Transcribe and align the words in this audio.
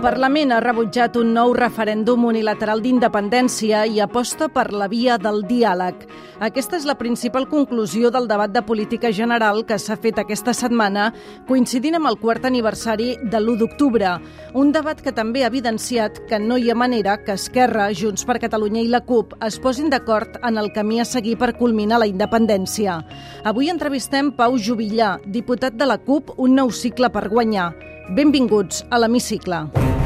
Parlament 0.00 0.48
ha 0.56 0.62
rebutjat 0.64 1.16
un 1.20 1.34
nou 1.36 1.50
referèndum 1.52 2.22
unilateral 2.24 2.80
d'independència 2.80 3.82
i 3.84 3.98
aposta 4.00 4.46
per 4.48 4.70
la 4.72 4.86
via 4.88 5.18
del 5.20 5.42
diàleg. 5.44 6.06
Aquesta 6.40 6.78
és 6.78 6.86
la 6.88 6.94
principal 6.96 7.44
conclusió 7.50 8.08
del 8.08 8.24
debat 8.30 8.48
de 8.54 8.62
política 8.64 9.10
general 9.12 9.60
que 9.68 9.76
s'ha 9.76 9.98
fet 10.00 10.16
aquesta 10.22 10.54
setmana, 10.56 11.10
coincidint 11.48 11.98
amb 11.98 12.08
el 12.08 12.16
quart 12.22 12.48
aniversari 12.48 13.10
de 13.20 13.42
l'1 13.42 13.58
d'octubre. 13.60 14.14
Un 14.56 14.72
debat 14.72 15.02
que 15.04 15.12
també 15.12 15.44
ha 15.44 15.52
evidenciat 15.52 16.22
que 16.30 16.40
no 16.40 16.56
hi 16.56 16.72
ha 16.72 16.78
manera 16.78 17.18
que 17.20 17.36
Esquerra, 17.36 17.90
Junts 17.92 18.24
per 18.24 18.38
Catalunya 18.40 18.80
i 18.80 18.88
la 18.88 19.02
CUP 19.04 19.36
es 19.44 19.60
posin 19.60 19.92
d'acord 19.92 20.40
en 20.40 20.56
el 20.56 20.72
camí 20.72 21.02
a 21.04 21.04
seguir 21.04 21.36
per 21.36 21.58
culminar 21.60 22.00
la 22.00 22.08
independència. 22.08 23.02
Avui 23.44 23.68
entrevistem 23.68 24.32
Pau 24.32 24.56
Jubillà, 24.56 25.18
diputat 25.26 25.76
de 25.76 25.92
la 25.92 26.00
CUP, 26.00 26.38
un 26.38 26.56
nou 26.56 26.72
cicle 26.72 27.12
per 27.12 27.28
guanyar. 27.28 27.89
Benvinguts 28.10 28.82
a 28.90 28.98
l'Hemicicle. 28.98 29.99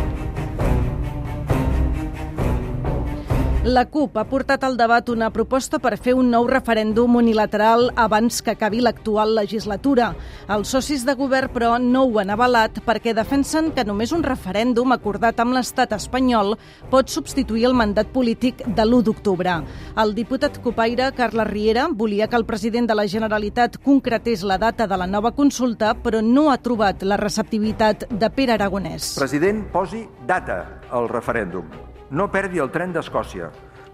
La 3.65 3.87
CUP 3.89 4.19
ha 4.21 4.27
portat 4.29 4.61
al 4.67 4.75
debat 4.77 5.09
una 5.09 5.31
proposta 5.33 5.79
per 5.81 5.95
fer 5.97 6.13
un 6.13 6.27
nou 6.29 6.45
referèndum 6.45 7.15
unilateral 7.17 7.87
abans 7.97 8.43
que 8.45 8.53
acabi 8.53 8.83
l'actual 8.85 9.31
legislatura. 9.39 10.11
Els 10.53 10.69
socis 10.75 11.07
de 11.09 11.15
govern, 11.17 11.49
però, 11.49 11.71
no 11.81 12.03
ho 12.05 12.19
han 12.21 12.29
avalat 12.35 12.83
perquè 12.85 13.15
defensen 13.17 13.71
que 13.73 13.87
només 13.89 14.13
un 14.13 14.21
referèndum 14.27 14.93
acordat 14.93 15.41
amb 15.41 15.57
l'estat 15.57 15.95
espanyol 15.97 16.59
pot 16.93 17.09
substituir 17.09 17.65
el 17.71 17.79
mandat 17.79 18.11
polític 18.13 18.61
de 18.67 18.85
l'1 18.85 19.01
d'octubre. 19.09 19.57
El 19.97 20.13
diputat 20.13 20.61
copaire, 20.61 21.09
Carles 21.17 21.49
Riera, 21.49 21.89
volia 21.89 22.29
que 22.29 22.37
el 22.37 22.45
president 22.45 22.93
de 22.93 22.99
la 23.01 23.09
Generalitat 23.09 23.81
concretés 23.81 24.45
la 24.45 24.61
data 24.61 24.87
de 24.87 25.01
la 25.01 25.09
nova 25.09 25.33
consulta, 25.33 25.95
però 25.95 26.21
no 26.21 26.51
ha 26.51 26.61
trobat 26.61 27.01
la 27.01 27.17
receptivitat 27.17 28.11
de 28.13 28.29
Pere 28.29 28.59
Aragonès. 28.61 29.15
President, 29.17 29.65
posi 29.73 30.05
data 30.29 30.83
al 30.93 31.09
referèndum 31.09 31.84
no 32.15 32.29
perdi 32.31 32.61
el 32.63 32.71
tren 32.71 32.93
d'Escòcia. 32.95 33.49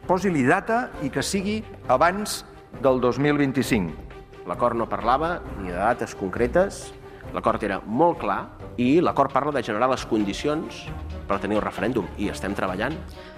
Posi-li 0.05 0.43
data 0.45 0.91
i 1.07 1.09
que 1.13 1.23
sigui 1.25 1.61
abans 1.89 2.43
del 2.85 3.01
2025. 3.01 4.45
L'acord 4.51 4.77
no 4.77 4.87
parlava 4.91 5.39
ni 5.61 5.71
de 5.71 5.79
dates 5.79 6.13
concretes, 6.19 6.91
l'acord 7.33 7.63
era 7.65 7.81
molt 7.87 8.21
clar 8.21 8.43
i 8.77 8.99
l'acord 9.01 9.33
parla 9.33 9.55
de 9.57 9.63
generar 9.65 9.89
les 9.93 10.05
condicions 10.11 10.85
per 11.31 11.39
tenir 11.39 11.61
el 11.61 11.65
referèndum 11.65 12.09
i 12.19 12.29
estem 12.33 12.57
treballant. 12.59 12.97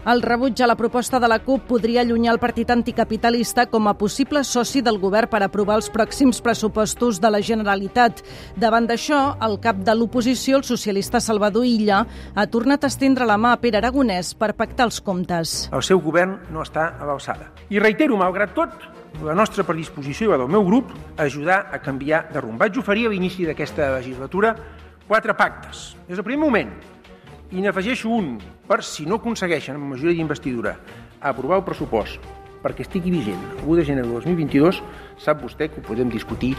El 0.08 0.22
rebuig 0.24 0.58
a 0.64 0.66
la 0.66 0.76
proposta 0.78 1.20
de 1.22 1.28
la 1.30 1.38
CUP 1.44 1.68
podria 1.68 2.00
allunyar 2.02 2.32
el 2.34 2.40
partit 2.42 2.72
anticapitalista 2.72 3.68
com 3.70 3.86
a 3.86 3.94
possible 3.98 4.42
soci 4.48 4.80
del 4.82 4.98
govern 5.02 5.30
per 5.30 5.42
aprovar 5.44 5.76
els 5.78 5.90
pròxims 5.92 6.40
pressupostos 6.42 7.20
de 7.22 7.30
la 7.30 7.42
Generalitat. 7.44 8.24
Davant 8.56 8.88
d'això, 8.88 9.20
el 9.44 9.58
cap 9.62 9.84
de 9.84 9.94
l'oposició, 9.94 10.58
el 10.58 10.66
socialista 10.66 11.20
Salvador 11.20 11.68
Illa, 11.68 12.02
ha 12.34 12.48
tornat 12.50 12.82
a 12.82 12.90
estendre 12.90 13.28
la 13.28 13.38
mà 13.38 13.52
a 13.52 13.60
Pere 13.62 13.78
Aragonès 13.78 14.32
per 14.34 14.54
pactar 14.58 14.88
els 14.88 14.98
comptes. 15.04 15.68
El 15.70 15.84
seu 15.86 16.00
govern 16.02 16.38
no 16.50 16.64
està 16.64 16.94
a 16.98 17.06
l'alçada. 17.06 17.52
I 17.70 17.78
reitero, 17.82 18.18
malgrat 18.18 18.56
tot, 18.56 18.88
la 19.20 19.36
nostra 19.36 19.64
predisposició 19.68 20.30
i 20.30 20.32
la 20.32 20.40
del 20.40 20.50
meu 20.50 20.64
grup 20.64 20.90
a 21.16 21.26
ajudar 21.28 21.66
a 21.70 21.78
canviar 21.84 22.24
de 22.32 22.40
rumb. 22.40 22.58
Vaig 22.58 22.78
oferir 22.80 23.06
a 23.06 23.12
l'inici 23.12 23.46
d'aquesta 23.46 23.92
legislatura 23.98 24.56
quatre 25.06 25.34
pactes. 25.36 25.92
Des 26.08 26.16
del 26.16 26.24
primer 26.24 26.46
moment, 26.46 26.72
i 27.52 27.60
n'afegeixo 27.60 28.08
un 28.08 28.38
per 28.68 28.80
si 28.86 29.04
no 29.04 29.18
aconsegueixen 29.20 29.76
amb 29.76 29.92
majoria 29.92 30.16
d'investidura 30.16 30.76
aprovar 31.20 31.60
el 31.60 31.66
pressupost 31.66 32.24
perquè 32.62 32.86
estigui 32.86 33.12
vigent 33.12 33.42
el 33.50 33.64
1 33.66 33.78
de 33.80 33.84
gener 33.90 34.06
de 34.06 34.14
2022, 34.14 34.80
sap 35.20 35.42
vostè 35.42 35.68
que 35.68 35.82
ho 35.82 35.86
podem 35.86 36.12
discutir 36.12 36.54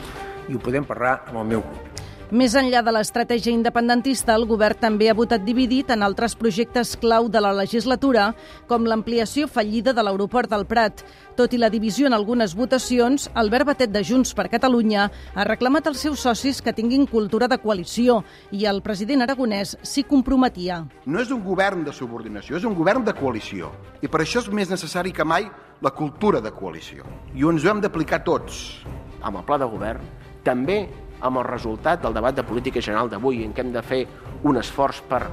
i 0.50 0.54
ho 0.54 0.62
podem 0.62 0.86
parlar 0.86 1.22
amb 1.24 1.40
el 1.40 1.54
meu 1.56 1.64
grup. 1.64 2.03
Més 2.34 2.56
enllà 2.58 2.80
de 2.82 2.90
l'estratègia 2.90 3.54
independentista, 3.54 4.34
el 4.34 4.48
govern 4.50 4.80
també 4.82 5.06
ha 5.06 5.14
votat 5.14 5.44
dividit 5.46 5.92
en 5.94 6.02
altres 6.02 6.34
projectes 6.34 6.96
clau 6.98 7.28
de 7.30 7.38
la 7.46 7.52
legislatura, 7.54 8.32
com 8.66 8.88
l'ampliació 8.90 9.46
fallida 9.46 9.94
de 9.94 10.02
l'aeroport 10.02 10.50
del 10.50 10.66
Prat. 10.66 11.04
Tot 11.38 11.54
i 11.54 11.60
la 11.62 11.70
divisió 11.70 12.10
en 12.10 12.16
algunes 12.18 12.56
votacions, 12.58 13.28
Albert 13.38 13.70
Batet 13.70 13.94
de 13.94 14.02
Junts 14.02 14.34
per 14.34 14.48
Catalunya 14.50 15.04
ha 15.14 15.46
reclamat 15.46 15.92
als 15.92 16.02
seus 16.08 16.26
socis 16.26 16.64
que 16.66 16.74
tinguin 16.74 17.06
cultura 17.06 17.46
de 17.46 17.60
coalició 17.62 18.24
i 18.50 18.66
el 18.66 18.82
president 18.82 19.28
aragonès 19.28 19.76
s'hi 19.84 20.08
comprometia. 20.10 20.82
No 21.06 21.22
és 21.22 21.30
un 21.30 21.46
govern 21.46 21.86
de 21.86 21.94
subordinació, 21.94 22.58
és 22.58 22.66
un 22.66 22.74
govern 22.74 23.06
de 23.06 23.14
coalició. 23.14 23.70
I 24.02 24.10
per 24.10 24.26
això 24.26 24.42
és 24.42 24.50
més 24.50 24.74
necessari 24.74 25.14
que 25.14 25.22
mai 25.22 25.46
la 25.86 25.94
cultura 25.94 26.42
de 26.42 26.50
coalició. 26.50 27.06
I 27.38 27.46
ens 27.46 27.62
ho 27.62 27.76
hem 27.76 27.86
d'aplicar 27.86 28.24
tots. 28.26 28.82
Amb 29.22 29.38
el 29.38 29.46
pla 29.46 29.62
de 29.62 29.70
govern 29.70 30.02
també 30.44 30.82
amb 31.24 31.40
el 31.40 31.48
resultat 31.48 32.04
del 32.04 32.14
debat 32.14 32.36
de 32.36 32.46
política 32.46 32.82
general 32.84 33.10
d'avui 33.10 33.44
en 33.46 33.56
què 33.56 33.64
hem 33.64 33.72
de 33.74 33.82
fer 33.82 34.04
un 34.44 34.60
esforç 34.60 35.02
per 35.10 35.24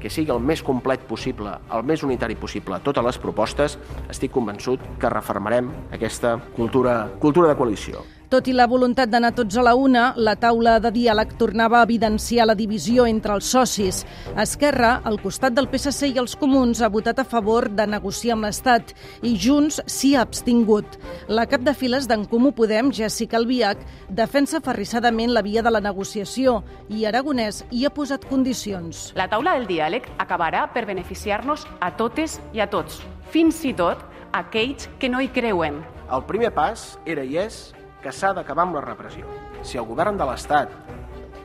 que 0.00 0.10
sigui 0.12 0.32
el 0.32 0.40
més 0.40 0.62
complet 0.64 1.04
possible, 1.08 1.52
el 1.72 1.84
més 1.86 2.02
unitari 2.04 2.36
possible, 2.36 2.80
totes 2.84 3.04
les 3.04 3.20
propostes, 3.20 3.78
estic 4.12 4.32
convençut 4.32 4.82
que 5.00 5.12
reformarem 5.12 5.70
aquesta 5.96 6.36
cultura, 6.56 6.98
cultura 7.20 7.52
de 7.52 7.56
coalició. 7.56 8.04
Tot 8.34 8.48
i 8.50 8.52
la 8.56 8.64
voluntat 8.66 9.06
d'anar 9.06 9.28
tots 9.30 9.54
a 9.54 9.62
la 9.62 9.76
una, 9.78 10.08
la 10.18 10.32
taula 10.34 10.72
de 10.82 10.90
diàleg 10.90 11.36
tornava 11.38 11.76
a 11.78 11.86
evidenciar 11.86 12.48
la 12.48 12.56
divisió 12.58 13.04
entre 13.06 13.36
els 13.36 13.46
socis. 13.46 14.00
Esquerra, 14.42 14.88
al 15.06 15.20
costat 15.22 15.54
del 15.54 15.68
PSC 15.70 16.08
i 16.08 16.18
els 16.18 16.34
comuns, 16.40 16.80
ha 16.82 16.88
votat 16.90 17.20
a 17.22 17.24
favor 17.30 17.68
de 17.70 17.86
negociar 17.86 18.34
amb 18.34 18.48
l'Estat 18.48 18.90
i 19.22 19.36
Junts 19.38 19.78
s'hi 19.86 20.16
ha 20.16 20.24
abstingut. 20.26 20.96
La 21.28 21.44
cap 21.46 21.62
de 21.62 21.76
files 21.78 22.08
d'en 22.10 22.24
Comú 22.32 22.50
Podem, 22.58 22.90
Jessica 22.90 23.38
Albiach, 23.38 23.86
defensa 24.10 24.58
ferrissadament 24.58 25.30
la 25.30 25.44
via 25.46 25.62
de 25.62 25.70
la 25.70 25.84
negociació 25.86 26.56
i 26.90 27.06
Aragonès 27.06 27.62
hi 27.70 27.86
ha 27.86 27.94
posat 27.94 28.26
condicions. 28.32 29.12
La 29.14 29.28
taula 29.30 29.54
del 29.60 29.70
diàleg 29.70 30.10
acabarà 30.18 30.64
per 30.74 30.88
beneficiar-nos 30.90 31.68
a 31.78 31.94
totes 31.94 32.40
i 32.50 32.58
a 32.58 32.66
tots, 32.66 32.98
fins 33.30 33.62
i 33.62 33.76
tot 33.78 34.02
aquells 34.34 34.90
que 34.98 35.14
no 35.14 35.22
hi 35.22 35.30
creuen. 35.30 35.84
El 36.10 36.26
primer 36.26 36.50
pas 36.58 36.96
era 37.06 37.22
i 37.22 37.38
és 37.46 37.62
que 38.04 38.12
s'ha 38.12 38.34
d'acabar 38.36 38.68
amb 38.68 38.76
la 38.76 38.84
repressió. 38.84 39.24
Si 39.64 39.80
el 39.80 39.88
govern 39.88 40.20
de 40.20 40.28
l'Estat 40.28 40.70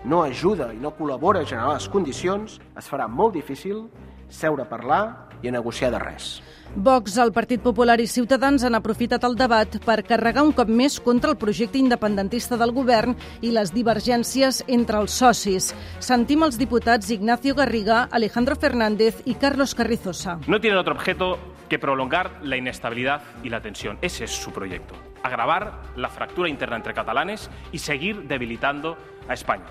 no 0.03 0.23
ajuda 0.23 0.73
i 0.75 0.79
no 0.83 0.91
col·labora 0.95 1.43
a 1.43 1.47
generar 1.47 1.73
les 1.77 1.87
condicions, 1.91 2.59
es 2.77 2.91
farà 2.91 3.07
molt 3.07 3.35
difícil 3.39 3.87
seure 4.29 4.63
a 4.63 4.69
parlar 4.69 5.03
i 5.41 5.49
a 5.49 5.51
negociar 5.55 5.89
de 5.93 5.99
res. 5.99 6.39
Vox, 6.75 7.15
el 7.17 7.31
Partit 7.33 7.63
Popular 7.63 7.95
i 7.97 8.05
Ciutadans 8.07 8.63
han 8.67 8.77
aprofitat 8.77 9.23
el 9.25 9.33
debat 9.39 9.79
per 9.81 10.03
carregar 10.05 10.43
un 10.45 10.51
cop 10.53 10.69
més 10.69 10.99
contra 11.01 11.31
el 11.31 11.39
projecte 11.41 11.79
independentista 11.79 12.59
del 12.61 12.75
govern 12.75 13.15
i 13.41 13.49
les 13.55 13.73
divergències 13.73 14.61
entre 14.67 14.99
els 15.01 15.15
socis. 15.23 15.71
Sentim 15.99 16.45
els 16.45 16.59
diputats 16.61 17.09
Ignacio 17.09 17.55
Garriga, 17.57 18.03
Alejandro 18.11 18.55
Fernández 18.59 19.23
i 19.25 19.33
Carlos 19.33 19.73
Carrizosa. 19.73 20.37
No 20.47 20.61
tienen 20.61 20.77
otro 20.79 20.93
objeto 20.93 21.39
que 21.69 21.79
prolongar 21.79 22.37
la 22.43 22.57
inestabilidad 22.57 23.23
y 23.43 23.49
la 23.49 23.61
tensión. 23.61 23.97
Ese 24.01 24.25
es 24.25 24.31
su 24.31 24.51
proyecto. 24.51 25.08
Agravar 25.23 25.81
la 25.95 26.09
fractura 26.09 26.49
interna 26.49 26.75
entre 26.75 26.93
catalanes 26.93 27.49
y 27.71 27.79
seguir 27.79 28.27
debilitando 28.27 28.97
a 29.27 29.33
España. 29.33 29.65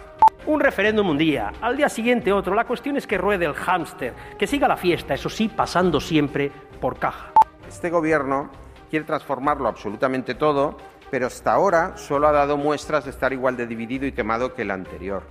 Un 0.47 0.61
referéndum 0.61 1.11
un 1.11 1.19
día, 1.19 1.53
al 1.61 1.77
día 1.77 1.89
siguiente 1.89 2.33
otro. 2.33 2.55
La 2.55 2.65
cuestión 2.65 2.97
es 2.97 3.07
que 3.07 3.19
ruede 3.19 3.45
el 3.45 3.55
hámster, 3.55 4.15
que 4.39 4.47
siga 4.47 4.69
la 4.69 4.77
fiesta, 4.77 5.15
eso 5.15 5.29
sí, 5.29 5.49
pasando 5.49 6.01
siempre 6.01 6.51
por 6.81 6.99
caja. 6.99 7.33
Este 7.67 7.91
gobierno 7.91 8.51
quiere 8.89 9.05
transformarlo 9.05 9.69
absolutamente 9.69 10.35
todo, 10.35 10.79
pero 11.11 11.27
hasta 11.27 11.53
ahora 11.53 11.97
solo 11.97 12.29
ha 12.29 12.33
dado 12.33 12.57
muestras 12.57 13.05
de 13.05 13.11
estar 13.11 13.33
igual 13.33 13.57
de 13.57 13.67
dividido 13.67 14.07
y 14.07 14.13
quemado 14.13 14.55
que 14.55 14.63
el 14.63 14.71
anterior. 14.71 15.25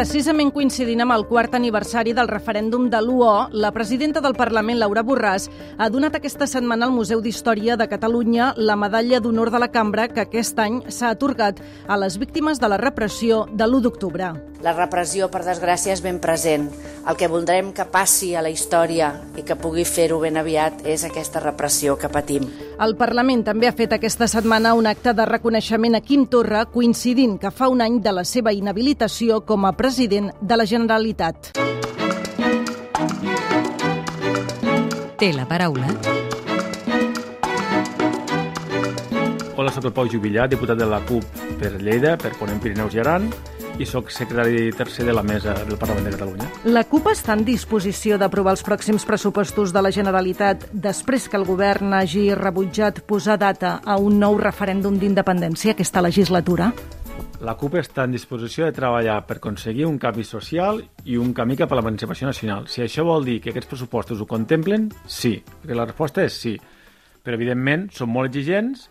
Precisament 0.00 0.48
coincidint 0.48 1.02
amb 1.04 1.12
el 1.12 1.26
quart 1.28 1.52
aniversari 1.58 2.14
del 2.16 2.28
referèndum 2.30 2.86
de 2.88 3.02
l'UO, 3.04 3.50
la 3.52 3.68
presidenta 3.70 4.22
del 4.24 4.32
Parlament, 4.32 4.78
Laura 4.80 5.02
Borràs, 5.04 5.50
ha 5.76 5.90
donat 5.92 6.16
aquesta 6.16 6.46
setmana 6.48 6.86
al 6.86 6.94
Museu 6.96 7.20
d'Història 7.20 7.76
de 7.76 7.84
Catalunya 7.84 8.54
la 8.56 8.78
medalla 8.80 9.20
d'honor 9.20 9.50
de 9.52 9.60
la 9.60 9.68
cambra 9.68 10.08
que 10.08 10.22
aquest 10.24 10.56
any 10.64 10.80
s'ha 10.88 11.10
atorgat 11.12 11.60
a 11.86 12.00
les 12.00 12.16
víctimes 12.16 12.56
de 12.56 12.72
la 12.72 12.80
repressió 12.80 13.42
de 13.52 13.68
l'1 13.68 13.82
d'octubre. 13.84 14.32
La 14.64 14.72
repressió, 14.72 15.28
per 15.28 15.44
desgràcia, 15.44 15.92
és 15.92 16.00
ben 16.00 16.16
present. 16.16 16.70
El 17.04 17.20
que 17.20 17.28
voldrem 17.28 17.74
que 17.76 17.84
passi 17.84 18.32
a 18.32 18.40
la 18.40 18.48
història 18.48 19.12
i 19.36 19.44
que 19.44 19.60
pugui 19.60 19.84
fer-ho 19.84 20.16
ben 20.24 20.40
aviat 20.40 20.80
és 20.88 21.04
aquesta 21.04 21.44
repressió 21.44 22.00
que 22.00 22.08
patim. 22.08 22.48
El 22.80 22.94
Parlament 22.96 23.42
també 23.44 23.68
ha 23.68 23.74
fet 23.76 23.92
aquesta 23.92 24.24
setmana 24.24 24.70
un 24.72 24.86
acte 24.88 25.12
de 25.12 25.24
reconeixement 25.28 25.98
a 25.98 26.00
Quim 26.00 26.22
Torra, 26.32 26.62
coincidint 26.64 27.34
que 27.42 27.50
fa 27.52 27.68
un 27.68 27.82
any 27.84 27.98
de 28.00 28.14
la 28.16 28.22
seva 28.24 28.54
inhabilitació 28.56 29.42
com 29.44 29.66
a 29.68 29.74
president 29.76 30.30
de 30.40 30.56
la 30.56 30.64
Generalitat. 30.64 31.50
Té 35.20 35.28
la 35.36 35.44
paraula. 35.44 35.92
Hola, 39.60 39.68
soc 39.76 39.84
el 39.84 39.92
Pau 39.92 40.08
Jubillar, 40.08 40.48
diputat 40.48 40.80
de 40.80 40.88
la 40.88 41.02
CUP 41.04 41.44
per 41.60 41.74
Lleida, 41.84 42.16
per 42.16 42.32
Ponent 42.40 42.64
Pirineus 42.64 42.96
i 42.96 43.04
Aran, 43.04 43.28
i 43.80 43.86
sóc 43.88 44.10
secretari 44.12 44.68
tercer 44.76 45.06
de 45.08 45.14
la 45.16 45.22
mesa 45.24 45.54
del 45.64 45.78
Parlament 45.80 46.04
de 46.04 46.12
Catalunya. 46.12 46.48
La 46.68 46.84
CUP 46.84 47.08
està 47.14 47.32
en 47.38 47.46
disposició 47.46 48.18
d'aprovar 48.20 48.52
els 48.52 48.64
pròxims 48.66 49.06
pressupostos 49.08 49.72
de 49.72 49.80
la 49.80 49.92
Generalitat 49.94 50.68
després 50.72 51.30
que 51.30 51.40
el 51.40 51.46
govern 51.48 51.94
hagi 51.96 52.28
rebutjat 52.36 53.00
posar 53.08 53.38
data 53.40 53.78
a 53.80 53.96
un 53.96 54.20
nou 54.20 54.36
referèndum 54.40 55.00
d'independència 55.00 55.72
aquesta 55.72 56.04
legislatura? 56.04 56.70
La 57.40 57.56
CUP 57.56 57.78
està 57.80 58.04
en 58.04 58.12
disposició 58.12 58.66
de 58.66 58.76
treballar 58.76 59.22
per 59.24 59.38
aconseguir 59.38 59.86
un 59.88 59.96
canvi 59.98 60.26
social 60.28 60.82
i 61.08 61.16
un 61.16 61.32
camí 61.32 61.56
cap 61.56 61.72
a 61.72 61.78
l'emancipació 61.78 62.28
nacional. 62.28 62.68
Si 62.68 62.84
això 62.84 63.06
vol 63.08 63.24
dir 63.24 63.38
que 63.40 63.54
aquests 63.54 63.72
pressupostos 63.72 64.20
ho 64.20 64.28
contemplen, 64.28 64.90
sí. 65.08 65.38
Perquè 65.62 65.76
la 65.76 65.88
resposta 65.88 66.26
és 66.28 66.36
sí. 66.36 66.58
Però, 67.24 67.36
evidentment, 67.36 67.88
són 67.96 68.12
molt 68.12 68.28
exigents 68.28 68.90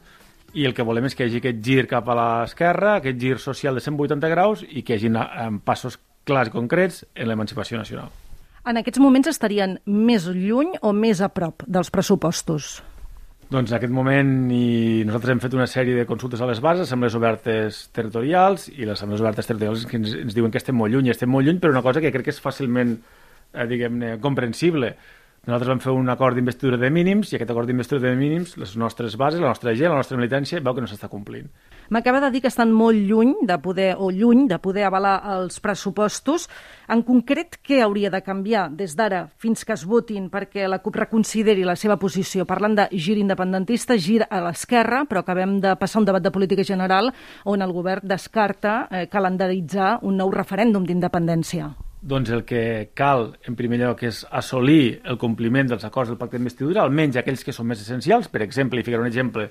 i 0.53 0.65
el 0.65 0.73
que 0.73 0.85
volem 0.85 1.07
és 1.09 1.15
que 1.15 1.25
hi 1.25 1.29
hagi 1.29 1.41
aquest 1.41 1.61
gir 1.65 1.85
cap 1.89 2.07
a 2.09 2.15
l'esquerra, 2.17 2.95
aquest 2.97 3.19
gir 3.21 3.37
social 3.39 3.77
de 3.77 3.83
180 3.85 4.31
graus 4.31 4.63
i 4.67 4.83
que 4.83 4.95
hi 4.95 4.99
hagi 4.99 5.13
eh, 5.13 5.49
passos 5.65 5.99
clars 6.27 6.51
i 6.51 6.53
concrets 6.53 7.03
en 7.15 7.29
l'emancipació 7.29 7.79
nacional. 7.79 8.09
En 8.67 8.77
aquests 8.77 8.99
moments 9.01 9.29
estarien 9.31 9.77
més 9.85 10.27
lluny 10.27 10.75
o 10.81 10.93
més 10.93 11.21
a 11.23 11.29
prop 11.33 11.63
dels 11.65 11.89
pressupostos? 11.93 12.79
Doncs 13.49 13.71
en 13.71 13.79
aquest 13.79 13.93
moment 13.93 14.33
i 14.53 15.01
nosaltres 15.09 15.33
hem 15.33 15.39
fet 15.41 15.55
una 15.57 15.65
sèrie 15.65 15.95
de 15.97 16.05
consultes 16.05 16.41
a 16.43 16.49
les 16.49 16.59
bases, 16.61 16.85
assemblees 16.85 17.15
obertes 17.17 17.79
territorials, 17.95 18.67
i 18.69 18.83
les 18.83 18.93
assemblees 18.93 19.23
obertes 19.23 19.49
territorials 19.49 19.87
que 19.89 19.97
ens, 19.97 20.11
ens 20.19 20.35
diuen 20.37 20.53
que 20.53 20.61
estem 20.61 20.77
molt 20.77 20.93
lluny, 20.93 21.09
estem 21.09 21.31
molt 21.33 21.47
lluny, 21.47 21.57
però 21.57 21.73
una 21.73 21.81
cosa 21.81 22.03
que 22.03 22.11
crec 22.13 22.27
que 22.27 22.35
és 22.35 22.43
fàcilment, 22.43 22.93
eh, 23.55 23.65
diguem-ne, 23.71 24.11
comprensible. 24.21 24.91
Nosaltres 25.47 25.69
vam 25.71 25.79
fer 25.79 25.93
un 25.95 26.09
acord 26.11 26.35
d'investidura 26.35 26.77
de 26.77 26.89
mínims 26.91 27.29
i 27.31 27.37
aquest 27.37 27.51
acord 27.53 27.69
d'investidura 27.69 28.09
de 28.09 28.17
mínims, 28.19 28.57
les 28.59 28.73
nostres 28.77 29.15
bases, 29.17 29.39
la 29.39 29.47
nostra 29.47 29.71
gent, 29.73 29.93
la 29.93 30.01
nostra 30.01 30.17
militància, 30.19 30.59
veu 30.59 30.75
que 30.75 30.83
no 30.83 30.89
s'està 30.91 31.07
complint. 31.07 31.47
M'acaba 31.89 32.19
de 32.21 32.29
dir 32.33 32.41
que 32.43 32.51
estan 32.51 32.73
molt 32.75 32.99
lluny 32.99 33.31
de 33.47 33.57
poder, 33.63 33.93
o 33.97 34.11
lluny 34.11 34.45
de 34.51 34.59
poder 34.59 34.83
avalar 34.85 35.15
els 35.37 35.61
pressupostos. 35.63 36.49
En 36.91 37.01
concret, 37.07 37.57
què 37.65 37.79
hauria 37.81 38.11
de 38.11 38.21
canviar 38.21 38.67
des 38.75 38.93
d'ara 38.99 39.23
fins 39.39 39.63
que 39.65 39.73
es 39.73 39.87
votin 39.87 40.29
perquè 40.29 40.67
la 40.67 40.83
CUP 40.83 40.99
reconsideri 41.05 41.65
la 41.65 41.79
seva 41.79 41.97
posició? 41.97 42.45
Parlen 42.45 42.75
de 42.75 42.89
gir 42.91 43.17
independentista, 43.17 43.97
gir 43.97 44.21
a 44.29 44.43
l'esquerra, 44.43 45.05
però 45.09 45.23
acabem 45.23 45.57
de 45.63 45.75
passar 45.79 46.03
un 46.03 46.09
debat 46.11 46.21
de 46.21 46.35
política 46.35 46.67
general 46.67 47.13
on 47.45 47.63
el 47.63 47.73
govern 47.73 48.05
descarta 48.05 48.81
eh, 48.91 49.07
calendaritzar 49.07 49.99
un 50.03 50.19
nou 50.19 50.35
referèndum 50.35 50.85
d'independència. 50.85 51.73
Doncs 52.01 52.29
el 52.31 52.45
que 52.47 52.91
cal, 52.95 53.33
en 53.43 53.57
primer 53.59 53.81
lloc, 53.81 54.05
és 54.07 54.21
assolir 54.31 55.01
el 55.03 55.17
compliment 55.19 55.67
dels 55.67 55.83
acords 55.83 56.11
del 56.11 56.19
pacte 56.19 56.37
d'investidura, 56.37 56.85
almenys 56.85 57.19
aquells 57.19 57.43
que 57.43 57.55
són 57.55 57.67
més 57.67 57.81
essencials. 57.83 58.29
Per 58.31 58.41
exemple, 58.45 58.79
i 58.79 58.87
ficaré 58.87 59.03
un 59.03 59.09
exemple, 59.09 59.49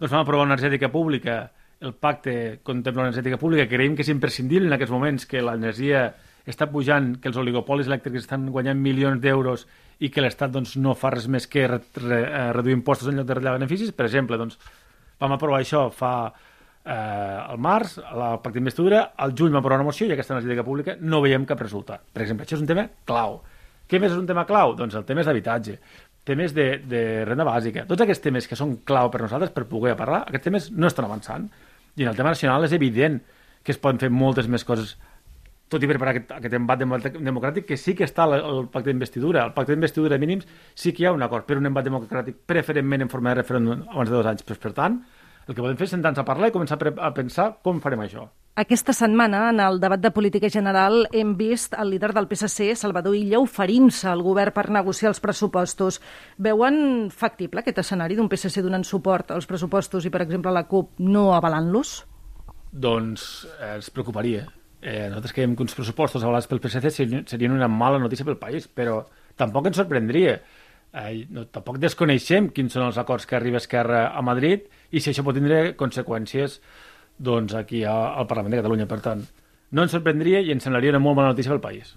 doncs 0.00 0.10
vam 0.10 0.24
aprovar 0.24 0.48
una 0.48 0.56
energètica 0.56 0.90
pública, 0.90 1.44
el 1.80 1.94
pacte 1.94 2.58
contempla 2.66 3.04
una 3.04 3.12
energètica 3.12 3.38
pública, 3.38 3.68
que 3.68 3.76
creiem 3.76 3.94
que 3.96 4.02
és 4.04 4.10
imprescindible 4.12 4.66
en 4.68 4.76
aquests 4.76 4.92
moments, 4.92 5.28
que 5.30 5.44
l'energia 5.46 6.08
està 6.50 6.66
pujant, 6.72 7.14
que 7.22 7.30
els 7.30 7.38
oligopolis 7.38 7.88
elèctrics 7.88 8.24
estan 8.24 8.50
guanyant 8.50 8.80
milions 8.80 9.22
d'euros 9.22 9.66
i 10.00 10.10
que 10.10 10.24
l'Estat 10.24 10.52
doncs, 10.52 10.74
no 10.76 10.96
fa 10.98 11.14
res 11.14 11.28
més 11.30 11.46
que 11.46 11.66
re, 11.68 11.80
re, 12.02 12.20
eh, 12.24 12.44
reduir 12.56 12.76
impostos 12.76 13.08
en 13.08 13.20
lloc 13.20 13.28
de 13.28 13.36
retallar 13.38 13.58
beneficis. 13.60 13.92
Per 13.96 14.08
exemple, 14.08 14.40
doncs, 14.40 14.58
vam 15.20 15.36
aprovar 15.36 15.60
això 15.60 15.86
fa 15.94 16.32
eh, 16.84 16.92
al 16.92 17.58
març, 17.58 17.98
la 17.98 18.34
pacte 18.42 18.58
d'investidura, 18.58 19.10
al 19.16 19.34
juny 19.36 19.52
vam 19.52 19.62
aprovar 19.62 19.80
una 19.80 19.88
moció 19.88 20.08
i 20.08 20.14
aquesta 20.14 20.36
energètica 20.36 20.66
pública 20.66 20.96
no 21.00 21.22
veiem 21.24 21.46
cap 21.48 21.60
resultat. 21.60 22.06
Per 22.12 22.24
exemple, 22.24 22.46
això 22.46 22.58
és 22.58 22.62
un 22.64 22.70
tema 22.70 22.86
clau. 23.08 23.40
Què 23.90 23.98
més 23.98 24.12
és 24.12 24.20
un 24.20 24.28
tema 24.28 24.46
clau? 24.46 24.76
Doncs 24.78 24.94
el 24.94 25.04
tema 25.08 25.24
és 25.24 25.28
d'habitatge 25.28 25.78
temes 26.24 26.54
de, 26.54 26.66
de 26.84 27.02
renda 27.24 27.46
bàsica, 27.48 27.86
tots 27.88 28.04
aquests 28.04 28.22
temes 28.22 28.48
que 28.48 28.58
són 28.58 28.78
clau 28.86 29.10
per 29.10 29.22
nosaltres 29.24 29.52
per 29.54 29.66
poder 29.70 29.96
parlar, 29.98 30.24
aquests 30.28 30.46
temes 30.46 30.66
no 30.76 30.90
estan 30.90 31.06
avançant. 31.08 31.46
I 31.96 32.04
en 32.04 32.10
el 32.12 32.18
tema 32.18 32.34
nacional 32.34 32.66
és 32.66 32.74
evident 32.76 33.18
que 33.64 33.72
es 33.74 33.80
poden 33.80 33.98
fer 34.00 34.10
moltes 34.12 34.48
més 34.48 34.64
coses 34.64 34.96
tot 35.70 35.82
i 35.84 35.88
preparar 35.88 36.12
aquest, 36.16 36.32
aquest 36.34 36.54
embat 36.58 36.80
democràtic, 36.82 37.66
que 37.68 37.76
sí 37.78 37.94
que 37.94 38.02
està 38.06 38.26
el, 38.26 38.40
el 38.42 38.64
pacte 38.72 38.90
d'investidura. 38.90 39.44
El 39.46 39.52
pacte 39.54 39.70
d'investidura 39.70 40.18
mínims 40.18 40.48
sí 40.74 40.90
que 40.92 41.04
hi 41.04 41.06
ha 41.06 41.12
un 41.14 41.22
acord 41.22 41.46
per 41.46 41.60
un 41.60 41.70
embat 41.70 41.86
democràtic 41.86 42.40
preferentment 42.50 43.06
en 43.06 43.12
forma 43.12 43.30
de 43.30 43.38
referèndum 43.38 43.84
abans 43.86 44.10
de 44.10 44.16
dos 44.16 44.26
anys. 44.26 44.42
Però, 44.48 44.58
per 44.64 44.72
tant, 44.74 44.98
el 45.50 45.56
que 45.56 45.64
podem 45.64 45.78
fer 45.78 45.88
és 45.88 45.92
sentar-nos 45.96 46.22
a 46.22 46.26
parlar 46.26 46.50
i 46.50 46.54
començar 46.54 46.78
a 46.78 47.10
pensar 47.14 47.46
com 47.66 47.80
farem 47.82 48.04
això. 48.04 48.28
Aquesta 48.60 48.92
setmana, 48.94 49.48
en 49.50 49.60
el 49.62 49.78
debat 49.82 50.00
de 50.02 50.10
política 50.14 50.50
general, 50.52 51.06
hem 51.16 51.32
vist 51.38 51.74
el 51.78 51.90
líder 51.94 52.12
del 52.14 52.28
PSC, 52.30 52.74
Salvador 52.76 53.16
Illa, 53.16 53.40
oferint-se 53.40 54.08
al 54.10 54.22
govern 54.26 54.54
per 54.54 54.68
negociar 54.70 55.10
els 55.10 55.22
pressupostos. 55.22 56.00
Veuen 56.38 57.08
factible 57.10 57.62
aquest 57.62 57.80
escenari 57.82 58.18
d'un 58.18 58.28
PSC 58.30 58.62
donant 58.62 58.84
suport 58.86 59.32
als 59.34 59.48
pressupostos 59.50 60.06
i, 60.06 60.12
per 60.12 60.22
exemple, 60.26 60.52
la 60.54 60.66
CUP 60.70 61.00
no 61.02 61.30
avalant-los? 61.34 61.94
Doncs 62.70 63.26
eh, 63.56 63.74
ens 63.78 63.90
preocuparia. 63.90 64.46
Eh, 64.80 65.08
nosaltres 65.08 65.34
creiem 65.36 65.56
que 65.56 65.66
uns 65.66 65.74
pressupostos 65.76 66.22
avalats 66.22 66.46
pel 66.50 66.62
PSC 66.62 67.08
serien 67.28 67.56
una 67.56 67.68
mala 67.68 67.98
notícia 67.98 68.28
pel 68.28 68.38
país, 68.38 68.68
però 68.68 69.02
tampoc 69.40 69.70
ens 69.70 69.80
sorprendria. 69.82 70.38
Eh, 70.90 71.26
no, 71.30 71.44
tampoc 71.46 71.78
desconeixem 71.78 72.48
quins 72.54 72.74
són 72.74 72.88
els 72.88 72.98
acords 72.98 73.26
que 73.28 73.36
arriba 73.38 73.60
Esquerra 73.60 74.08
a 74.10 74.22
Madrid 74.26 74.64
i 74.90 75.02
si 75.02 75.12
això 75.12 75.22
pot 75.22 75.36
tindre 75.38 75.76
conseqüències 75.78 76.58
doncs, 77.20 77.54
aquí 77.54 77.84
al 77.84 78.26
Parlament 78.26 78.56
de 78.56 78.62
Catalunya. 78.62 78.88
Per 78.90 78.98
tant, 79.04 79.22
no 79.70 79.84
ens 79.84 79.94
sorprendria 79.94 80.40
i 80.42 80.50
ens 80.54 80.66
semblaria 80.66 80.94
una 80.96 81.02
molt 81.02 81.20
bona 81.20 81.30
notícia 81.30 81.52
pel 81.52 81.62
país. 81.62 81.94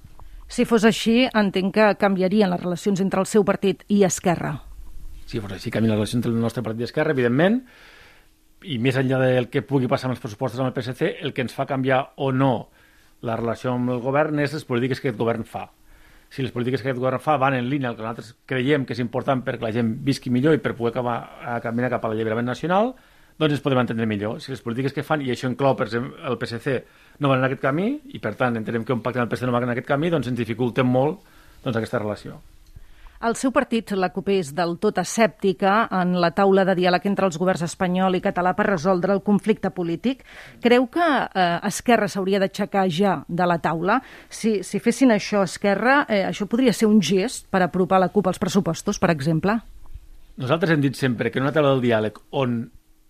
Si 0.53 0.67
fos 0.69 0.83
així, 0.85 1.23
entenc 1.25 1.73
que 1.73 1.89
canviarien 1.97 2.51
les 2.51 2.61
relacions 2.61 3.01
entre 3.01 3.23
el 3.23 3.29
seu 3.29 3.45
partit 3.47 3.81
i 3.89 4.03
Esquerra. 4.05 4.53
Si 5.25 5.39
fos 5.41 5.55
així, 5.55 5.71
canvien 5.73 5.95
les 5.95 5.97
relacions 5.97 6.21
entre 6.21 6.33
el 6.35 6.43
nostre 6.43 6.61
partit 6.61 6.83
i 6.83 6.89
Esquerra, 6.91 7.15
evidentment, 7.15 7.61
i 8.69 8.77
més 8.79 8.99
enllà 8.99 9.17
del 9.23 9.49
que 9.51 9.63
pugui 9.65 9.89
passar 9.91 10.09
amb 10.09 10.17
els 10.17 10.21
pressupostos 10.21 10.61
amb 10.61 10.69
el 10.69 10.75
PSC, 10.75 11.15
el 11.23 11.33
que 11.33 11.41
ens 11.47 11.55
fa 11.55 11.65
canviar 11.65 12.03
o 12.21 12.29
no 12.35 12.53
la 13.23 13.37
relació 13.39 13.73
amb 13.73 13.89
el 13.95 14.03
govern 14.03 14.39
és 14.43 14.53
les 14.53 14.67
polítiques 14.67 14.99
que 14.99 15.09
aquest 15.09 15.19
govern 15.19 15.47
fa. 15.47 15.69
Si 16.33 16.41
les 16.41 16.49
polítiques 16.49 16.81
que 16.81 16.89
aquest 16.89 16.97
govern 16.97 17.21
fa 17.21 17.35
van 17.37 17.53
en 17.53 17.67
línia 17.69 17.91
el 17.91 17.97
que 17.97 18.01
nosaltres 18.01 18.31
creiem 18.49 18.87
que 18.89 18.95
és 18.95 19.01
important 19.03 19.43
perquè 19.45 19.61
la 19.61 19.69
gent 19.75 19.91
visqui 20.07 20.31
millor 20.33 20.55
i 20.57 20.61
per 20.63 20.71
poder 20.73 20.95
acabar, 20.95 21.17
a 21.45 21.59
caminar 21.61 21.91
cap 21.93 22.07
a 22.07 22.09
l'alliberament 22.09 22.49
nacional, 22.49 22.95
doncs 23.37 23.53
ens 23.53 23.61
podem 23.61 23.83
entendre 23.83 24.07
millor. 24.09 24.39
Si 24.41 24.49
les 24.49 24.63
polítiques 24.65 24.95
que 24.97 25.05
fan, 25.05 25.21
i 25.21 25.29
això 25.29 25.45
inclou 25.51 25.77
per 25.77 25.85
exemple, 25.91 26.17
el 26.25 26.39
PSC, 26.41 26.79
no 27.21 27.29
van 27.29 27.43
en 27.43 27.49
aquest 27.51 27.61
camí, 27.61 27.87
i 28.17 28.21
per 28.23 28.33
tant 28.39 28.57
entenem 28.57 28.85
que 28.87 28.97
un 28.97 29.05
pacte 29.05 29.21
amb 29.21 29.29
el 29.29 29.35
PSC 29.35 29.45
no 29.45 29.53
va 29.53 29.61
en 29.61 29.75
aquest 29.75 29.89
camí, 29.93 30.09
doncs 30.09 30.31
ens 30.33 30.41
dificulten 30.41 30.89
molt 30.89 31.21
doncs, 31.61 31.77
aquesta 31.77 32.01
relació. 32.01 32.41
El 33.23 33.37
seu 33.39 33.53
partit, 33.55 33.93
la 33.95 34.09
CUP, 34.11 34.27
és 34.33 34.49
del 34.51 34.73
tot 34.83 34.97
escèptica 34.99 35.85
en 35.95 36.17
la 36.19 36.33
taula 36.35 36.65
de 36.67 36.73
diàleg 36.75 37.05
entre 37.07 37.29
els 37.29 37.37
governs 37.39 37.61
espanyol 37.63 38.17
i 38.17 38.19
català 38.23 38.51
per 38.57 38.65
resoldre 38.67 39.13
el 39.15 39.21
conflicte 39.23 39.69
polític. 39.71 40.25
Creu 40.59 40.89
que 40.91 41.05
eh, 41.05 41.45
Esquerra 41.69 42.09
s'hauria 42.11 42.41
d'aixecar 42.43 42.83
ja 42.91 43.13
de 43.27 43.47
la 43.47 43.61
taula? 43.63 44.01
Si, 44.27 44.57
si 44.67 44.81
fessin 44.83 45.15
això 45.15 45.45
Esquerra, 45.47 46.01
eh, 46.11 46.25
això 46.27 46.49
podria 46.51 46.73
ser 46.75 46.89
un 46.91 46.99
gest 46.99 47.47
per 47.47 47.61
apropar 47.63 48.01
la 48.03 48.09
CUP 48.11 48.27
als 48.27 48.41
pressupostos, 48.43 48.99
per 48.99 49.13
exemple? 49.15 49.55
Nosaltres 50.43 50.73
hem 50.75 50.83
dit 50.83 50.99
sempre 50.99 51.31
que 51.31 51.39
en 51.39 51.47
una 51.47 51.53
taula 51.55 51.71
del 51.77 51.85
diàleg 51.85 52.19
on 52.43 52.57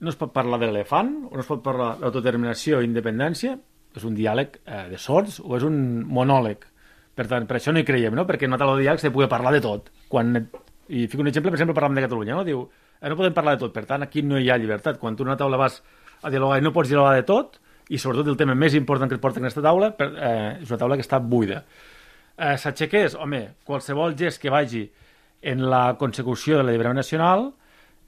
no 0.03 0.13
es 0.13 0.19
pot 0.19 0.33
parlar 0.35 0.59
de 0.61 0.69
l'elefant, 0.69 1.09
o 1.31 1.33
no 1.33 1.41
es 1.41 1.49
pot 1.49 1.65
parlar 1.65 1.95
d'autodeterminació 2.03 2.83
i 2.83 2.89
independència, 2.91 3.55
és 3.97 4.05
un 4.05 4.13
diàleg 4.13 4.61
eh, 4.61 4.85
de 4.93 5.01
sords 5.01 5.39
o 5.41 5.57
és 5.57 5.65
un 5.65 6.03
monòleg. 6.05 6.69
Per 7.13 7.27
tant, 7.29 7.45
per 7.45 7.59
això 7.59 7.73
no 7.73 7.81
hi 7.81 7.85
creiem, 7.85 8.15
no? 8.17 8.25
perquè 8.25 8.47
en 8.47 8.53
una 8.53 8.61
taula 8.61 8.77
de 8.77 8.85
diàleg 8.87 9.03
de 9.05 9.13
poder 9.13 9.29
parlar 9.29 9.53
de 9.53 9.61
tot. 9.61 9.91
Quan, 10.13 10.35
I 10.93 11.07
fico 11.09 11.23
un 11.23 11.31
exemple, 11.31 11.49
per 11.49 11.57
exemple, 11.57 11.73
parlant 11.73 11.97
de 11.97 12.05
Catalunya, 12.05 12.37
no? 12.37 12.45
diu, 12.45 12.67
eh, 12.99 13.09
no 13.09 13.17
podem 13.17 13.33
parlar 13.33 13.55
de 13.57 13.63
tot, 13.65 13.73
per 13.73 13.85
tant, 13.89 14.05
aquí 14.05 14.21
no 14.21 14.37
hi 14.37 14.51
ha 14.51 14.59
llibertat. 14.61 14.99
Quan 15.01 15.17
tu 15.17 15.25
en 15.25 15.31
una 15.31 15.39
taula 15.39 15.57
vas 15.57 15.79
a 16.21 16.29
dialogar 16.29 16.59
i 16.61 16.65
no 16.65 16.73
pots 16.75 16.91
dialogar 16.91 17.15
de 17.17 17.25
tot, 17.25 17.57
i 17.89 17.99
sobretot 17.99 18.29
el 18.31 18.37
tema 18.39 18.55
més 18.55 18.75
important 18.77 19.09
que 19.09 19.17
et 19.17 19.23
porta 19.23 19.41
en 19.41 19.47
aquesta 19.47 19.63
taula, 19.65 19.89
per, 19.97 20.11
eh, 20.13 20.61
és 20.61 20.69
una 20.69 20.79
taula 20.83 20.99
que 20.99 21.05
està 21.05 21.19
buida. 21.19 21.63
Eh, 22.37 22.55
S'aixequés, 22.61 23.17
home, 23.19 23.41
qualsevol 23.65 24.15
gest 24.19 24.41
que 24.41 24.53
vagi 24.53 24.85
en 25.41 25.65
la 25.69 25.95
consecució 25.99 26.57
de 26.57 26.63
l'alliberament 26.63 27.01
nacional, 27.01 27.49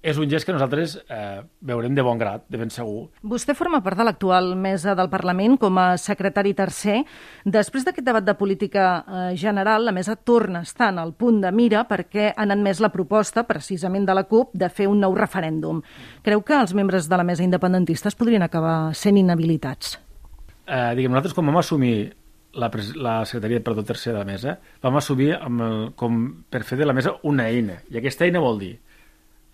és 0.05 0.19
un 0.21 0.29
gest 0.29 0.45
que 0.45 0.53
nosaltres 0.53 0.99
eh, 1.09 1.41
veurem 1.65 1.95
de 1.97 2.03
bon 2.05 2.19
grat, 2.21 2.43
de 2.51 2.59
ben 2.61 2.69
segur. 2.69 3.07
Vostè 3.25 3.55
forma 3.57 3.81
part 3.81 3.97
de 3.97 4.05
l'actual 4.05 4.51
mesa 4.59 4.93
del 4.97 5.09
Parlament 5.09 5.57
com 5.61 5.79
a 5.81 5.87
secretari 5.97 6.53
tercer. 6.53 6.99
Després 7.41 7.87
d'aquest 7.87 8.05
debat 8.05 8.25
de 8.25 8.35
política 8.37 8.85
eh, 9.01 9.31
general, 9.41 9.87
la 9.89 9.95
mesa 9.95 10.15
torna 10.15 10.61
a 10.61 10.67
estar 10.69 10.91
en 10.93 11.01
el 11.01 11.15
punt 11.17 11.41
de 11.41 11.51
mira 11.51 11.87
perquè 11.89 12.31
han 12.37 12.53
admès 12.53 12.83
la 12.85 12.91
proposta, 12.93 13.47
precisament 13.49 14.05
de 14.05 14.13
la 14.13 14.27
CUP, 14.29 14.53
de 14.53 14.69
fer 14.69 14.85
un 14.91 15.01
nou 15.01 15.17
referèndum. 15.17 15.81
Creu 16.21 16.45
que 16.45 16.59
els 16.61 16.77
membres 16.77 17.09
de 17.09 17.17
la 17.17 17.25
mesa 17.25 17.43
independentistes 17.43 18.15
podrien 18.15 18.45
acabar 18.45 18.93
sent 18.93 19.17
inhabilitats? 19.17 19.97
Eh, 20.65 20.93
diguem, 20.93 21.17
nosaltres 21.17 21.33
com 21.33 21.49
vam 21.49 21.63
assumir 21.63 22.13
la, 22.53 22.69
la 22.95 23.19
secretaria 23.25 23.63
perdó, 23.65 23.83
tercer 23.83 24.13
de 24.13 24.19
la 24.21 24.29
mesa, 24.29 24.59
vam 24.85 25.01
assumir 25.01 25.33
amb 25.35 25.65
el, 25.65 25.77
com 25.97 26.25
per 26.45 26.61
fer 26.63 26.77
de 26.77 26.85
la 26.85 26.93
mesa 26.93 27.17
una 27.25 27.49
eina. 27.49 27.81
I 27.89 28.03
aquesta 28.03 28.29
eina 28.29 28.43
vol 28.43 28.61
dir 28.61 28.75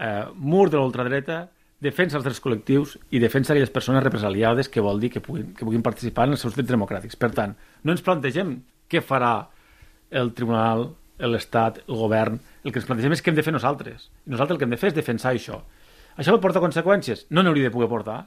eh, 0.01 0.25
mur 0.35 0.69
de 0.69 0.79
l'ultradreta, 0.79 1.43
defensa 1.81 2.17
els 2.19 2.25
drets 2.25 2.41
col·lectius 2.41 2.97
i 3.09 3.21
defensa 3.21 3.53
aquelles 3.53 3.73
persones 3.73 4.03
represaliades 4.03 4.69
que 4.69 4.83
vol 4.85 4.99
dir 5.01 5.09
que 5.13 5.21
puguin, 5.23 5.53
que 5.57 5.65
puguin 5.65 5.85
participar 5.85 6.27
en 6.27 6.35
els 6.35 6.43
seus 6.43 6.57
drets 6.57 6.73
democràtics. 6.73 7.17
Per 7.17 7.31
tant, 7.37 7.55
no 7.83 7.93
ens 7.93 8.03
plantegem 8.05 8.59
què 8.91 9.01
farà 9.05 9.35
el 10.11 10.33
Tribunal, 10.37 10.89
l'Estat, 11.21 11.83
el 11.87 11.95
govern. 11.95 12.39
El 12.63 12.73
que 12.73 12.81
ens 12.81 12.87
plantegem 12.89 13.15
és 13.15 13.23
què 13.23 13.31
hem 13.31 13.37
de 13.37 13.45
fer 13.45 13.53
nosaltres. 13.53 14.09
I 14.25 14.33
nosaltres 14.33 14.55
el 14.55 14.59
que 14.61 14.67
hem 14.67 14.75
de 14.75 14.81
fer 14.81 14.91
és 14.91 14.97
defensar 14.97 15.33
això. 15.33 15.61
Això 16.19 16.35
porta 16.43 16.61
conseqüències? 16.63 17.27
No 17.29 17.43
n'hauria 17.43 17.69
de 17.69 17.73
poder 17.73 17.89
portar. 17.89 18.21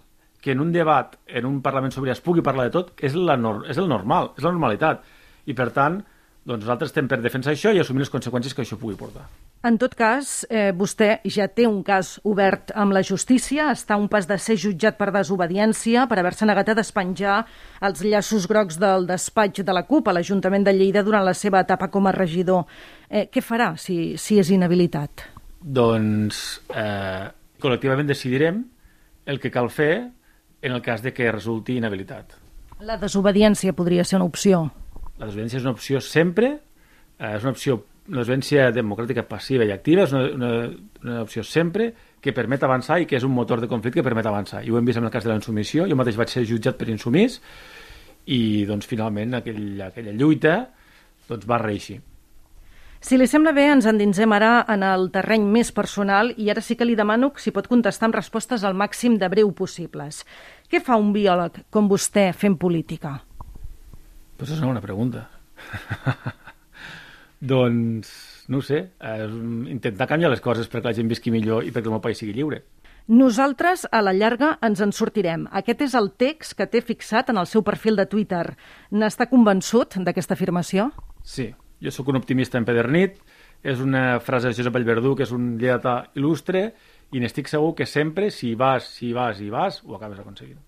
que 0.44 0.52
en 0.52 0.60
un 0.60 0.72
debat, 0.72 1.14
en 1.26 1.46
un 1.48 1.62
Parlament 1.64 1.94
sobirà 1.94 2.12
es 2.12 2.20
pugui 2.20 2.42
parlar 2.44 2.66
de 2.66 2.72
tot, 2.74 2.90
és, 3.00 3.14
la 3.16 3.32
és 3.64 3.78
el 3.80 3.88
normal, 3.88 4.34
és 4.36 4.44
la 4.44 4.50
normalitat. 4.50 5.00
I 5.48 5.54
per 5.56 5.70
tant, 5.72 6.02
doncs 6.44 6.66
nosaltres 6.66 6.90
estem 6.90 7.08
per 7.08 7.22
defensar 7.24 7.54
això 7.54 7.72
i 7.72 7.80
assumir 7.80 8.04
les 8.04 8.12
conseqüències 8.12 8.52
que 8.52 8.60
això 8.60 8.76
pugui 8.76 8.92
portar. 9.00 9.24
En 9.64 9.78
tot 9.80 9.94
cas, 9.97 10.44
eh, 10.50 10.75
vostè 10.76 11.23
ja 11.25 11.47
té 11.49 11.64
un 11.64 11.78
cas 11.83 12.18
obert 12.28 12.68
amb 12.76 12.92
la 12.92 13.00
justícia, 13.00 13.71
està 13.73 13.97
un 13.97 14.11
pas 14.12 14.26
de 14.28 14.37
ser 14.37 14.59
jutjat 14.61 14.99
per 14.99 15.06
desobediència, 15.09 16.02
per 16.06 16.18
haver-se 16.21 16.44
negat 16.44 16.68
a 16.68 16.75
despenjar 16.76 17.38
els 17.80 18.02
llaços 18.04 18.44
grocs 18.47 18.76
del 18.76 19.06
despatx 19.09 19.64
de 19.64 19.73
la 19.73 19.87
CUP 19.88 20.11
a 20.11 20.12
l'Ajuntament 20.12 20.66
de 20.66 20.75
Lleida 20.76 21.02
durant 21.02 21.25
la 21.25 21.33
seva 21.33 21.62
etapa 21.64 21.88
com 21.88 22.04
a 22.06 22.12
regidor. 22.12 22.66
Eh, 23.09 23.30
què 23.33 23.40
farà 23.40 23.71
si, 23.80 24.18
si 24.21 24.37
és 24.38 24.50
inhabilitat? 24.52 25.25
Doncs 25.62 26.61
eh, 26.68 27.33
col·lectivament 27.56 28.12
decidirem 28.12 28.61
el 29.25 29.40
que 29.40 29.50
cal 29.50 29.73
fer 29.73 29.94
en 30.61 30.76
el 30.76 30.85
cas 30.85 31.00
de 31.00 31.14
que 31.16 31.33
resulti 31.33 31.78
inhabilitat. 31.80 32.37
La 32.85 33.00
desobediència 33.00 33.73
podria 33.73 34.04
ser 34.04 34.21
una 34.21 34.28
opció. 34.28 34.66
La 35.16 35.25
desobediència 35.25 35.62
és 35.62 35.64
una 35.64 35.73
opció 35.73 36.04
sempre, 36.04 36.52
eh, 37.16 37.33
és 37.33 37.40
una 37.40 37.56
opció, 37.56 37.80
desobediència 38.06 38.68
democràtica 38.75 39.25
passiva 39.28 39.64
i 39.64 39.73
activa, 39.73 40.04
és 40.04 40.12
una, 40.12 40.25
una, 40.37 40.50
una 41.02 41.23
opció 41.25 41.44
sempre 41.44 41.92
que 42.20 42.34
permet 42.37 42.62
avançar 42.64 43.00
i 43.00 43.08
que 43.08 43.16
és 43.16 43.25
un 43.25 43.32
motor 43.32 43.61
de 43.61 43.68
conflicte 43.68 44.00
que 44.00 44.06
permet 44.06 44.26
avançar. 44.28 44.62
I 44.64 44.73
ho 44.73 44.78
hem 44.78 44.88
vist 44.88 45.00
en 45.00 45.08
el 45.08 45.12
cas 45.12 45.25
de 45.25 45.32
la 45.32 45.38
insumissió, 45.40 45.88
jo 45.88 45.96
mateix 45.96 46.18
vaig 46.20 46.32
ser 46.32 46.44
jutjat 46.49 46.78
per 46.80 46.90
insumís 46.92 47.40
i 48.32 48.64
doncs 48.68 48.88
finalment 48.88 49.40
aquell, 49.40 49.80
aquella 49.88 50.12
lluita 50.16 50.58
doncs, 51.28 51.49
va 51.49 51.61
reeixir. 51.61 52.00
Si 53.04 53.18
li 53.20 53.26
sembla 53.28 53.52
bé, 53.52 53.66
ens 53.68 53.84
endinsem 53.84 54.32
ara 54.32 54.62
en 54.73 54.84
el 54.84 55.11
terreny 55.12 55.44
més 55.52 55.75
personal 55.76 56.32
i 56.40 56.49
ara 56.49 56.62
sí 56.64 56.76
que 56.80 56.87
li 56.88 56.96
demano 56.96 57.34
si 57.37 57.52
pot 57.52 57.68
contestar 57.68 58.08
amb 58.08 58.16
respostes 58.16 58.64
al 58.64 58.76
màxim 58.76 59.18
de 59.20 59.28
breu 59.28 59.52
possibles. 59.52 60.23
Què 60.73 60.80
fa 60.80 60.96
un 60.96 61.12
biòleg 61.12 61.66
com 61.68 61.90
vostè 61.90 62.30
fent 62.32 62.56
política? 62.56 63.18
Pues 64.40 64.56
és 64.56 64.56
una 64.61 64.73
bona 64.73 64.84
pregunta. 64.84 65.26
doncs, 67.44 68.10
no 68.48 68.60
sé, 68.62 68.80
eh, 69.00 69.28
intentar 69.72 70.08
canviar 70.08 70.32
les 70.32 70.42
coses 70.44 70.68
perquè 70.70 70.90
la 70.90 70.96
gent 70.96 71.10
visqui 71.10 71.32
millor 71.34 71.64
i 71.64 71.72
perquè 71.72 71.90
el 71.90 71.96
meu 71.96 72.02
país 72.04 72.18
sigui 72.20 72.34
lliure. 72.36 72.62
Nosaltres, 73.06 73.84
a 73.92 74.00
la 74.00 74.14
llarga, 74.16 74.54
ens 74.64 74.80
en 74.80 74.94
sortirem. 74.96 75.44
Aquest 75.52 75.82
és 75.84 75.94
el 75.98 76.14
text 76.16 76.56
que 76.56 76.66
té 76.66 76.80
fixat 76.80 77.28
en 77.28 77.36
el 77.36 77.46
seu 77.46 77.62
perfil 77.62 78.00
de 78.00 78.06
Twitter. 78.08 78.56
N'està 78.96 79.28
convençut 79.28 79.98
d'aquesta 80.00 80.32
afirmació? 80.32 80.88
Sí, 81.20 81.50
jo 81.84 81.92
sóc 81.92 82.08
un 82.08 82.16
optimista 82.16 82.56
empedernit, 82.56 83.18
és 83.64 83.80
una 83.80 84.20
frase 84.20 84.48
de 84.48 84.56
Josep 84.56 84.72
Vallverdú, 84.72 85.14
que 85.16 85.24
és 85.28 85.32
un 85.36 85.58
lletà 85.60 86.06
il·lustre, 86.16 86.70
i 87.12 87.20
n'estic 87.20 87.48
segur 87.52 87.74
que 87.76 87.84
sempre, 87.84 88.30
si 88.32 88.54
vas, 88.56 88.88
si 88.96 89.12
vas 89.12 89.40
i 89.40 89.50
vas, 89.52 89.82
ho 89.84 89.96
acabes 89.96 90.24
aconseguint. 90.24 90.60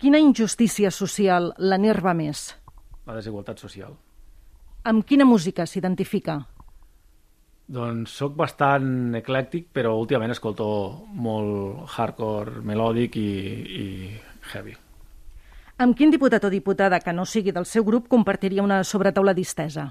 Quina 0.00 0.20
injustícia 0.20 0.90
social 0.90 1.52
l'enerva 1.58 2.16
més? 2.16 2.50
La 3.06 3.14
desigualtat 3.16 3.60
social. 3.60 3.94
Amb 4.86 5.02
quina 5.02 5.24
música 5.26 5.64
s'identifica? 5.66 6.36
Doncs 7.66 8.12
sóc 8.20 8.36
bastant 8.38 9.16
eclèctic, 9.18 9.64
però 9.74 9.96
últimament 9.98 10.30
escolto 10.30 10.66
molt 11.10 11.90
hardcore 11.96 12.62
melòdic 12.62 13.18
i, 13.18 13.30
i 13.66 13.86
heavy. 14.52 14.76
Amb 15.82 15.98
quin 15.98 16.14
diputat 16.14 16.46
o 16.46 16.52
diputada 16.54 17.00
que 17.02 17.16
no 17.16 17.26
sigui 17.26 17.50
del 17.56 17.66
seu 17.66 17.82
grup 17.88 18.06
compartiria 18.14 18.62
una 18.62 18.78
sobretaula 18.86 19.34
distesa? 19.34 19.88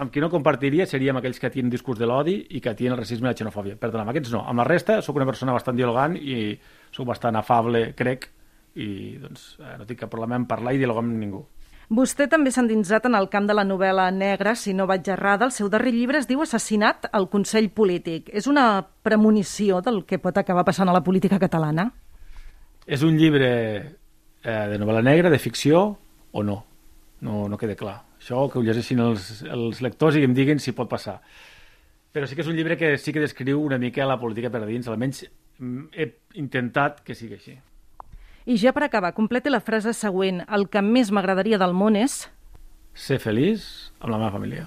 Amb 0.00 0.08
qui 0.14 0.24
no 0.24 0.32
compartiria 0.32 0.88
seria 0.88 1.12
amb 1.12 1.20
aquells 1.20 1.42
que 1.42 1.52
tenen 1.52 1.68
discurs 1.68 2.00
de 2.00 2.08
l'odi 2.08 2.38
i 2.56 2.64
que 2.64 2.72
tenen 2.78 2.96
el 2.96 3.02
racisme 3.02 3.28
i 3.28 3.34
la 3.34 3.36
xenofòbia. 3.36 3.76
Perdona, 3.76 4.06
amb 4.06 4.14
aquests 4.14 4.32
no. 4.32 4.46
Amb 4.48 4.64
la 4.64 4.70
resta 4.70 5.02
sóc 5.04 5.20
una 5.20 5.28
persona 5.28 5.52
bastant 5.52 5.76
dialogant 5.76 6.16
i 6.16 6.54
sóc 6.96 7.12
bastant 7.12 7.36
afable, 7.36 7.90
crec, 7.98 8.30
i 8.80 9.18
doncs, 9.20 9.50
eh, 9.60 9.76
no 9.76 9.84
tinc 9.84 10.06
cap 10.06 10.16
problema 10.16 10.40
en 10.40 10.48
parlar 10.48 10.72
i 10.72 10.80
dialogar 10.80 11.04
amb 11.04 11.18
ningú. 11.20 11.44
Vostè 11.90 12.28
també 12.30 12.52
s'ha 12.54 12.62
endinsat 12.62 13.08
en 13.08 13.16
el 13.18 13.26
camp 13.32 13.48
de 13.48 13.54
la 13.56 13.64
novel·la 13.66 14.12
negra, 14.14 14.52
si 14.54 14.70
no 14.78 14.84
vaig 14.86 15.08
errada. 15.10 15.48
El 15.48 15.50
seu 15.50 15.66
darrer 15.68 15.90
llibre 15.90 16.20
es 16.20 16.28
diu 16.30 16.38
Assassinat 16.44 17.08
al 17.10 17.26
Consell 17.32 17.66
Polític. 17.74 18.28
És 18.30 18.46
una 18.46 18.84
premonició 19.02 19.80
del 19.82 20.04
que 20.06 20.20
pot 20.22 20.36
acabar 20.38 20.62
passant 20.68 20.86
a 20.86 20.94
la 20.94 21.02
política 21.02 21.40
catalana? 21.42 21.88
És 22.86 23.02
un 23.02 23.18
llibre 23.18 23.48
eh, 23.50 24.66
de 24.70 24.78
novel·la 24.78 25.02
negra, 25.02 25.32
de 25.34 25.40
ficció, 25.42 25.80
o 26.30 26.44
no? 26.46 26.60
No, 27.26 27.48
no 27.50 27.58
queda 27.58 27.74
clar. 27.74 27.96
Això 28.20 28.44
que 28.52 28.60
ho 28.60 28.62
llegeixin 28.62 29.02
els, 29.02 29.42
els 29.50 29.82
lectors 29.82 30.14
i 30.14 30.22
em 30.28 30.36
diguin 30.36 30.62
si 30.62 30.76
pot 30.78 30.88
passar. 30.88 31.16
Però 32.14 32.26
sí 32.26 32.38
que 32.38 32.46
és 32.46 32.52
un 32.52 32.54
llibre 32.54 32.78
que 32.78 32.92
sí 33.02 33.10
que 33.10 33.24
descriu 33.26 33.58
una 33.64 33.80
mica 33.82 34.06
la 34.06 34.18
política 34.22 34.50
per 34.54 34.62
dins, 34.62 34.86
almenys 34.86 35.24
mm, 35.58 35.90
he 35.90 36.06
intentat 36.38 37.02
que 37.02 37.18
sigui 37.18 37.34
així. 37.34 37.58
I 38.46 38.56
ja 38.56 38.72
per 38.72 38.84
acabar, 38.86 39.12
complete 39.14 39.50
la 39.50 39.60
frase 39.60 39.92
següent. 39.92 40.40
El 40.48 40.68
que 40.72 40.82
més 40.82 41.10
m'agradaria 41.12 41.58
del 41.60 41.74
món 41.76 41.96
és... 41.98 42.24
Ser 42.96 43.20
feliç 43.22 43.64
amb 44.00 44.14
la 44.14 44.18
meva 44.18 44.32
família. 44.34 44.66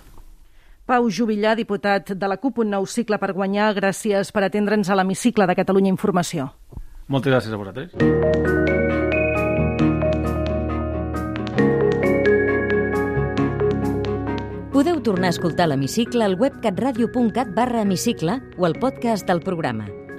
Pau 0.86 1.08
Jubillar, 1.10 1.56
diputat 1.56 2.12
de 2.12 2.28
la 2.28 2.38
CUP, 2.38 2.60
un 2.64 2.74
nou 2.76 2.86
cicle 2.86 3.18
per 3.20 3.32
guanyar. 3.34 3.72
Gràcies 3.78 4.32
per 4.36 4.46
atendre'ns 4.46 4.92
a 4.92 4.98
l'hemicicle 5.00 5.48
de 5.48 5.56
Catalunya 5.56 5.94
Informació. 5.94 6.52
Moltes 7.08 7.34
gràcies 7.34 7.54
a 7.54 7.60
vosaltres. 7.60 7.96
Podeu 14.74 15.00
tornar 15.06 15.32
a 15.32 15.36
escoltar 15.38 15.70
l'hemicicle 15.72 16.26
al 16.28 16.36
web 16.36 16.60
catradio.cat 16.62 17.56
barra 17.56 17.84
hemicicle 17.84 18.40
o 18.58 18.68
al 18.68 18.80
podcast 18.80 19.28
del 19.30 19.40
programa 19.40 19.88